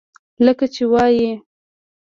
لکه 0.45 0.65
چې 0.73 0.83
وائي: 0.91 1.27